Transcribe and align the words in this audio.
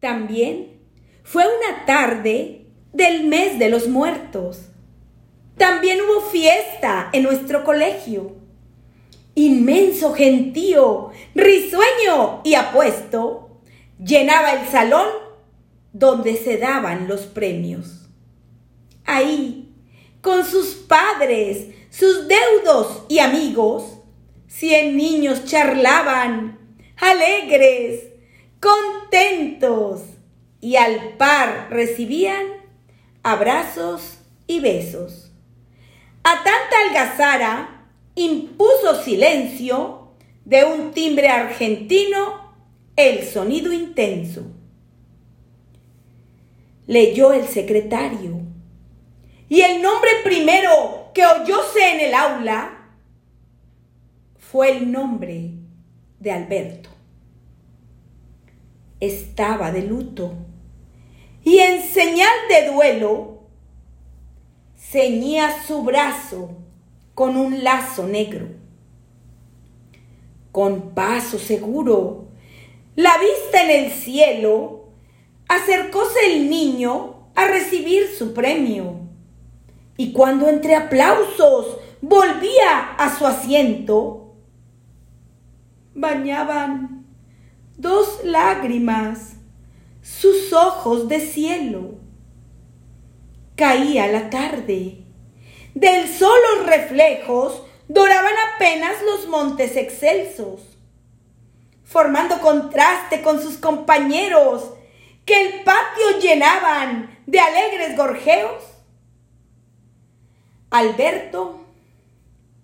También 0.00 0.80
fue 1.22 1.44
una 1.44 1.86
tarde 1.86 2.66
del 2.92 3.24
mes 3.24 3.58
de 3.58 3.68
los 3.68 3.88
muertos. 3.88 4.68
También 5.56 6.00
hubo 6.00 6.20
fiesta 6.30 7.08
en 7.12 7.22
nuestro 7.22 7.64
colegio. 7.64 8.36
Inmenso 9.34 10.12
gentío, 10.14 11.10
risueño 11.34 12.42
y 12.44 12.54
apuesto 12.54 13.60
llenaba 13.98 14.52
el 14.52 14.68
salón 14.68 15.08
donde 15.92 16.36
se 16.36 16.58
daban 16.58 17.08
los 17.08 17.22
premios. 17.22 18.08
Ahí, 19.04 19.74
con 20.20 20.44
sus 20.44 20.74
padres, 20.74 21.68
sus 21.90 22.28
deudos 22.28 23.04
y 23.08 23.20
amigos, 23.20 23.98
cien 24.46 24.96
niños 24.96 25.44
charlaban, 25.46 26.58
alegres, 26.96 28.15
contentos, 28.60 30.02
y 30.60 30.76
al 30.76 31.16
par 31.16 31.68
recibían 31.70 32.44
abrazos 33.22 34.18
y 34.46 34.60
besos. 34.60 35.32
A 36.24 36.42
tanta 36.42 36.76
algazara 36.88 37.86
impuso 38.14 39.02
silencio 39.02 40.12
de 40.44 40.64
un 40.64 40.92
timbre 40.92 41.28
argentino 41.28 42.54
el 42.96 43.24
sonido 43.24 43.72
intenso. 43.72 44.42
Leyó 46.86 47.32
el 47.32 47.46
secretario 47.46 48.40
y 49.48 49.60
el 49.60 49.82
nombre 49.82 50.10
primero 50.24 51.10
que 51.14 51.24
oyóse 51.24 51.92
en 51.94 52.00
el 52.00 52.14
aula 52.14 52.88
fue 54.38 54.70
el 54.70 54.90
nombre 54.90 55.50
de 56.18 56.32
Alberto. 56.32 56.95
Estaba 59.00 59.72
de 59.72 59.82
luto 59.82 60.32
y 61.44 61.58
en 61.60 61.82
señal 61.82 62.32
de 62.48 62.72
duelo 62.72 63.42
ceñía 64.76 65.62
su 65.64 65.82
brazo 65.82 66.56
con 67.14 67.36
un 67.36 67.62
lazo 67.62 68.06
negro. 68.06 68.48
Con 70.50 70.94
paso 70.94 71.38
seguro, 71.38 72.26
la 72.96 73.12
vista 73.18 73.62
en 73.62 73.84
el 73.84 73.92
cielo, 73.92 74.88
acercóse 75.48 76.18
el 76.32 76.50
niño 76.50 77.28
a 77.36 77.46
recibir 77.46 78.08
su 78.08 78.32
premio. 78.32 79.00
Y 79.96 80.12
cuando 80.12 80.48
entre 80.48 80.74
aplausos 80.74 81.78
volvía 82.00 82.94
a 82.98 83.16
su 83.16 83.26
asiento, 83.26 84.34
bañaban 85.94 86.95
dos 87.76 88.24
lágrimas 88.24 89.34
sus 90.02 90.52
ojos 90.52 91.08
de 91.08 91.20
cielo. 91.20 91.94
Caía 93.56 94.06
la 94.06 94.30
tarde. 94.30 95.04
Del 95.74 96.08
sol 96.08 96.38
los 96.56 96.66
reflejos 96.66 97.62
doraban 97.88 98.32
apenas 98.54 98.94
los 99.02 99.28
montes 99.28 99.76
excelsos, 99.76 100.60
formando 101.84 102.40
contraste 102.40 103.22
con 103.22 103.42
sus 103.42 103.56
compañeros 103.58 104.72
que 105.24 105.40
el 105.40 105.64
patio 105.64 106.18
llenaban 106.20 107.18
de 107.26 107.40
alegres 107.40 107.96
gorjeos. 107.96 108.62
Alberto, 110.70 111.66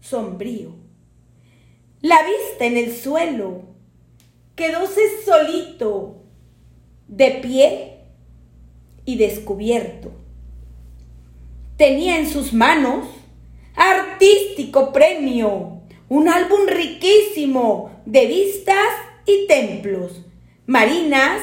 sombrío, 0.00 0.74
la 2.00 2.18
vista 2.22 2.64
en 2.64 2.76
el 2.76 2.96
suelo, 2.96 3.75
quedóse 4.56 5.22
solito, 5.24 6.16
de 7.06 7.30
pie 7.42 7.98
y 9.04 9.16
descubierto. 9.16 10.10
Tenía 11.76 12.18
en 12.18 12.28
sus 12.28 12.52
manos 12.52 13.06
artístico 13.76 14.92
premio, 14.92 15.82
un 16.08 16.28
álbum 16.28 16.66
riquísimo 16.66 18.00
de 18.06 18.26
vistas 18.26 18.88
y 19.26 19.46
templos, 19.46 20.22
marinas, 20.64 21.42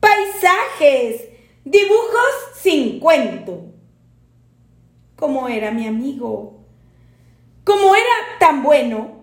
paisajes, 0.00 1.28
dibujos 1.64 2.34
sin 2.60 2.98
cuento. 2.98 3.66
Como 5.16 5.48
era 5.48 5.70
mi 5.70 5.86
amigo, 5.86 6.60
como 7.64 7.94
era 7.94 8.38
tan 8.40 8.62
bueno, 8.62 9.17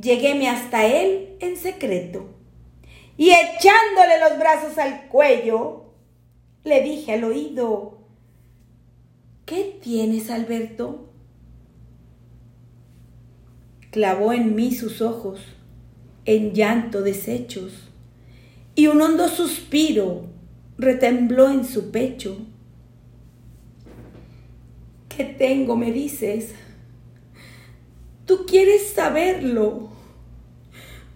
lleguéme 0.00 0.48
hasta 0.48 0.86
él 0.86 1.36
en 1.40 1.56
secreto 1.56 2.32
y 3.16 3.30
echándole 3.30 4.18
los 4.20 4.38
brazos 4.38 4.78
al 4.78 5.08
cuello, 5.08 5.84
le 6.64 6.82
dije 6.82 7.12
al 7.12 7.24
oído, 7.24 7.98
¿qué 9.44 9.78
tienes, 9.82 10.30
Alberto? 10.30 11.08
Clavó 13.90 14.32
en 14.32 14.54
mí 14.54 14.72
sus 14.72 15.02
ojos, 15.02 15.40
en 16.24 16.52
llanto 16.54 17.02
deshechos, 17.02 17.90
y 18.74 18.86
un 18.86 19.02
hondo 19.02 19.28
suspiro 19.28 20.24
retembló 20.78 21.50
en 21.50 21.64
su 21.66 21.90
pecho. 21.90 22.38
¿Qué 25.14 25.24
tengo, 25.24 25.76
me 25.76 25.92
dices? 25.92 26.54
Tú 28.26 28.46
quieres 28.46 28.88
saberlo. 28.90 29.90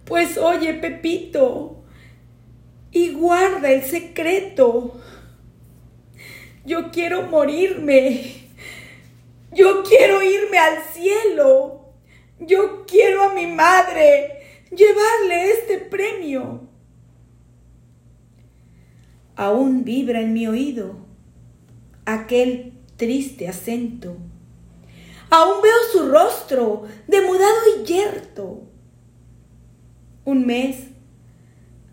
Pues 0.05 0.37
oye, 0.37 0.73
Pepito, 0.73 1.83
y 2.91 3.11
guarda 3.11 3.71
el 3.71 3.83
secreto. 3.83 4.99
Yo 6.65 6.91
quiero 6.91 7.23
morirme. 7.23 8.35
Yo 9.51 9.83
quiero 9.83 10.21
irme 10.21 10.57
al 10.57 10.83
cielo. 10.93 11.93
Yo 12.39 12.85
quiero 12.85 13.23
a 13.23 13.33
mi 13.33 13.47
madre 13.47 14.37
llevarle 14.69 15.51
este 15.51 15.77
premio. 15.79 16.67
Aún 19.35 19.83
vibra 19.83 20.21
en 20.21 20.33
mi 20.33 20.47
oído 20.47 21.07
aquel 22.05 22.73
triste 22.95 23.47
acento. 23.47 24.17
Aún 25.29 25.61
veo 25.61 25.75
su 25.91 26.09
rostro 26.09 26.83
demudado 27.07 27.57
y 27.77 27.85
yerto. 27.85 28.63
Un 30.25 30.45
mes 30.45 30.87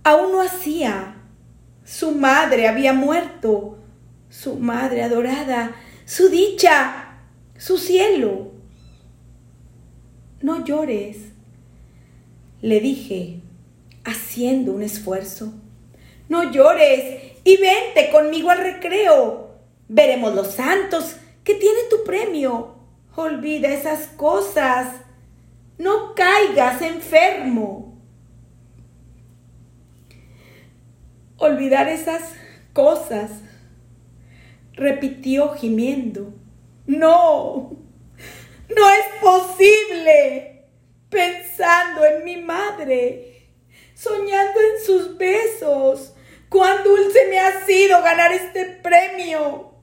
aún 0.05 0.33
no 0.33 0.41
hacía. 0.41 1.17
Su 1.84 2.12
madre 2.12 2.69
había 2.69 2.93
muerto, 2.93 3.78
su 4.31 4.56
madre 4.56 5.03
adorada, 5.03 5.75
su 6.06 6.28
dicha, 6.28 7.19
su 7.59 7.77
cielo. 7.77 8.53
No 10.41 10.65
llores, 10.65 11.17
le 12.62 12.81
dije, 12.81 13.41
haciendo 14.05 14.73
un 14.73 14.83
esfuerzo. 14.83 15.53
No 16.28 16.50
llores 16.50 17.33
y 17.44 17.56
vente 17.56 18.11
conmigo 18.11 18.50
al 18.50 18.59
recreo. 18.59 19.50
Veremos 19.89 20.34
los 20.34 20.53
santos 20.53 21.17
que 21.43 21.55
tiene 21.55 21.81
tu 21.91 22.05
premio. 22.05 22.74
Olvida 23.17 23.69
esas 23.69 24.07
cosas. 24.09 24.89
No 25.79 26.15
caigas 26.15 26.83
enfermo. 26.83 27.95
olvidar 31.45 31.89
esas 31.89 32.35
cosas. 32.73 33.31
Repitió 34.73 35.55
gimiendo. 35.55 36.35
No, 36.87 37.77
no 38.69 38.91
es 38.91 39.23
posible. 39.23 40.51
Pensando 41.09 42.05
en 42.05 42.25
mi 42.25 42.39
madre, 42.39 43.51
soñando 43.95 44.61
en 44.61 44.85
sus 44.85 45.17
besos. 45.17 46.15
Cuán 46.49 46.83
dulce 46.83 47.29
me 47.31 47.38
ha 47.38 47.65
sido 47.65 48.03
ganar 48.03 48.33
este 48.33 48.65
premio. 48.65 49.75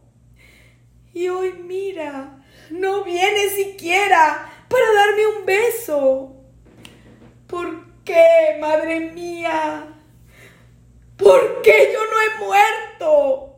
Y 1.13 1.27
hoy 1.29 1.53
mira, 1.53 2.40
no 2.71 3.03
viene 3.03 3.50
siquiera 3.50 4.50
para 4.68 4.85
darme 4.94 5.27
un 5.39 5.45
beso. 5.45 6.35
¿Por 7.47 8.03
qué, 8.03 8.57
madre 8.59 9.12
mía? 9.12 9.88
¿Por 11.18 11.62
qué 11.62 11.91
yo 11.94 12.00
no 12.00 12.21
he 12.21 12.45
muerto? 12.45 13.56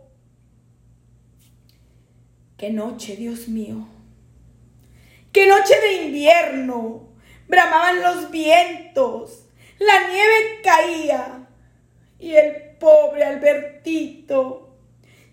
Qué 2.57 2.69
noche, 2.71 3.15
Dios 3.15 3.47
mío. 3.47 3.87
Qué 5.31 5.47
noche 5.47 5.79
de 5.79 6.03
invierno. 6.03 7.09
Bramaban 7.47 8.01
los 8.01 8.31
vientos. 8.31 9.45
La 9.79 10.07
nieve 10.07 10.61
caía. 10.63 11.47
Y 12.19 12.35
el 12.35 12.77
pobre 12.79 13.23
Albertito 13.23 14.63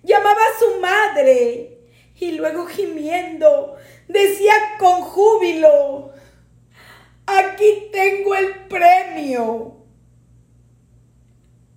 llamaba 0.03 0.41
a 0.41 0.59
su 0.59 0.81
madre 0.81 1.80
y 2.20 2.32
luego 2.32 2.67
gimiendo 2.67 3.76
decía 4.06 4.52
con 4.78 5.00
júbilo, 5.00 6.12
aquí 7.26 7.88
tengo 7.90 8.34
el 8.34 8.67
premio. 8.69 9.76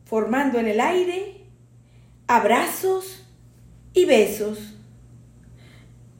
formando 0.06 0.60
en 0.60 0.68
el 0.68 0.80
aire 0.80 1.48
abrazos 2.28 3.26
y 3.94 4.06
besos. 4.06 4.76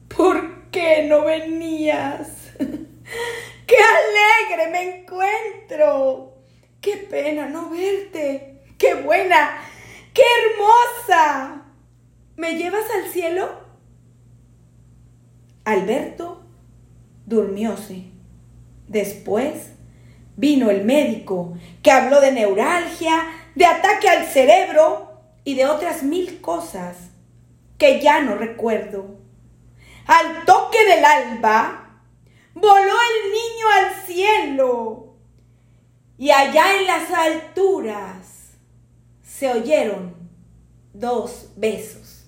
¿Por 0.08 0.70
qué 0.70 1.06
no 1.08 1.24
venías? 1.24 2.28
¡Qué 3.66 3.76
alegre 3.76 4.70
me 4.72 4.98
encuentro! 4.98 6.34
¡Qué 6.80 6.96
pena 6.96 7.46
no 7.46 7.70
verte! 7.70 8.62
¡Qué 8.78 8.94
buena! 8.94 9.60
¡Qué 10.12 10.22
hermosa! 10.22 11.66
¿Me 12.36 12.56
llevas 12.56 12.84
al 12.90 13.10
cielo? 13.10 13.63
Alberto 15.64 16.42
durmióse. 17.26 18.04
Después 18.88 19.70
vino 20.36 20.70
el 20.70 20.84
médico 20.84 21.56
que 21.82 21.90
habló 21.90 22.20
de 22.20 22.32
neuralgia, 22.32 23.22
de 23.54 23.66
ataque 23.66 24.08
al 24.08 24.26
cerebro 24.26 25.20
y 25.44 25.54
de 25.54 25.66
otras 25.66 26.02
mil 26.02 26.40
cosas 26.40 26.96
que 27.78 28.00
ya 28.00 28.20
no 28.20 28.34
recuerdo. 28.34 29.18
Al 30.06 30.44
toque 30.44 30.84
del 30.84 31.04
alba, 31.04 32.00
voló 32.54 32.74
el 32.74 33.32
niño 33.32 33.66
al 33.74 34.06
cielo 34.06 35.16
y 36.18 36.30
allá 36.30 36.78
en 36.78 36.86
las 36.86 37.10
alturas 37.10 38.58
se 39.22 39.50
oyeron 39.50 40.14
dos 40.92 41.50
besos. 41.56 42.23